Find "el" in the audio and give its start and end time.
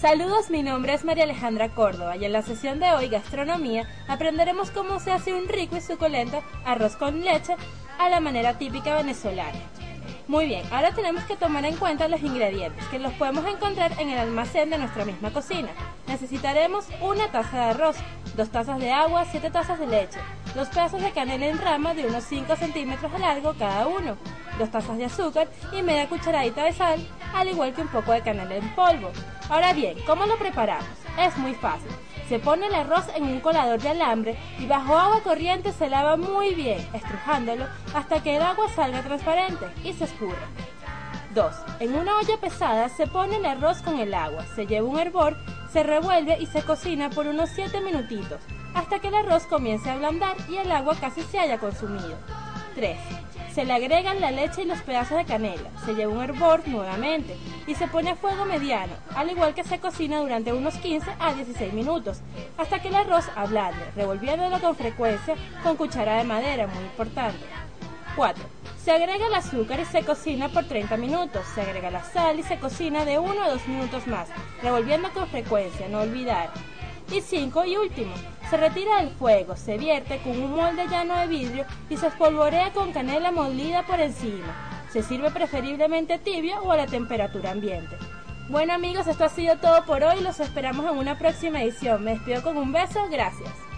14.10-14.18, 32.66-32.74, 38.36-38.42, 43.36-43.46, 43.98-44.14, 49.08-49.16, 50.56-50.70, 62.88-62.96, 69.26-69.34